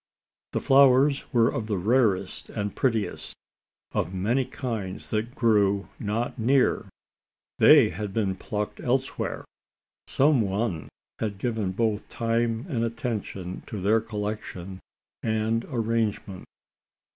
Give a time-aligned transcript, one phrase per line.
[0.53, 3.35] The flowers were of the rarest and prettiest
[3.91, 6.89] of many kinds that grew not near.
[7.59, 9.45] They had been plucked elsewhere.
[10.07, 14.79] Some one had given both time and attention to their collection
[15.21, 16.45] and arrangement.